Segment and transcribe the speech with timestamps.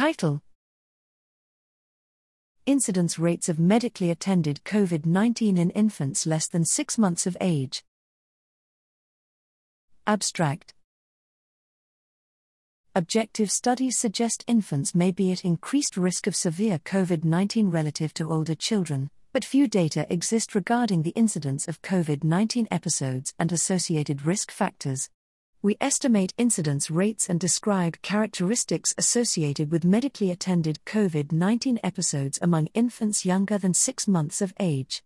[0.00, 0.40] Title
[2.64, 7.84] Incidence rates of medically attended COVID 19 in infants less than 6 months of age.
[10.06, 10.72] Abstract
[12.94, 18.32] Objective studies suggest infants may be at increased risk of severe COVID 19 relative to
[18.32, 24.24] older children, but few data exist regarding the incidence of COVID 19 episodes and associated
[24.24, 25.10] risk factors.
[25.62, 32.68] We estimate incidence rates and describe characteristics associated with medically attended COVID 19 episodes among
[32.72, 35.02] infants younger than 6 months of age.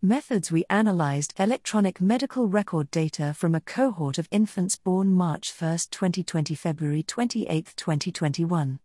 [0.00, 5.78] Methods We analyzed electronic medical record data from a cohort of infants born March 1,
[5.90, 8.78] 2020, February 28, 2021.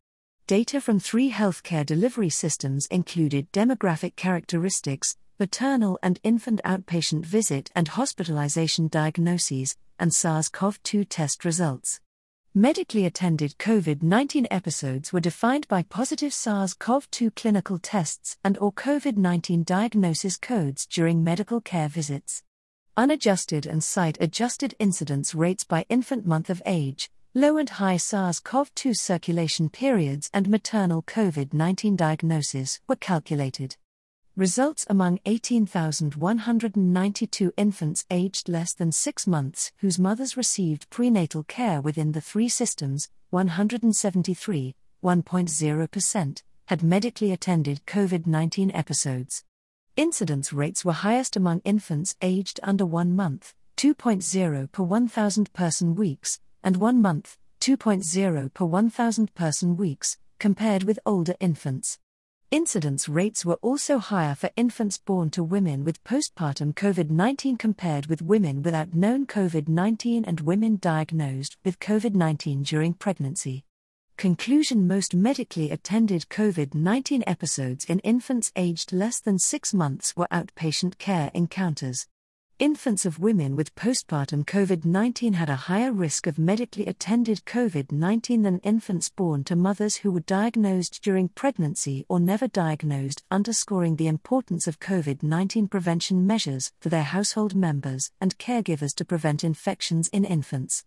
[0.48, 7.88] Data from three healthcare delivery systems included demographic characteristics, maternal and infant outpatient visit and
[7.88, 12.00] hospitalization diagnoses, and SARS CoV 2 test results.
[12.54, 18.56] Medically attended COVID 19 episodes were defined by positive SARS CoV 2 clinical tests and
[18.60, 22.44] or COVID 19 diagnosis codes during medical care visits.
[22.96, 28.40] Unadjusted and site adjusted incidence rates by infant month of age, low and high SARS
[28.40, 33.76] CoV 2 circulation periods, and maternal COVID 19 diagnosis were calculated.
[34.38, 42.14] Results among 18,192 infants aged less than 6 months whose mothers received prenatal care within
[42.14, 49.44] the three systems, 173, 1.0%, had medically attended COVID 19 episodes.
[49.98, 56.40] Incidence rates were highest among infants aged under 1 month, 2.0 per 1,000 person weeks,
[56.64, 62.00] and 1 month, 2.0 per 1,000 person weeks, compared with older infants.
[62.52, 68.08] Incidence rates were also higher for infants born to women with postpartum COVID 19 compared
[68.08, 73.64] with women without known COVID 19 and women diagnosed with COVID 19 during pregnancy.
[74.18, 80.28] Conclusion Most medically attended COVID 19 episodes in infants aged less than six months were
[80.30, 82.06] outpatient care encounters
[82.62, 87.92] infants of women with postpartum COVID 19 had a higher risk of medically attended COVID
[87.92, 93.96] 19 than infants born to mothers who were diagnosed during pregnancy or never diagnosed, underscoring
[93.96, 99.44] the importance of COVID 19 prevention measures for their household members and caregivers to prevent
[99.44, 100.84] infections in infants.